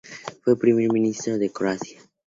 Fue 0.43 0.57
Primer 0.57 0.91
Ministro 0.91 1.37
de 1.37 1.51
Croacia. 1.51 2.01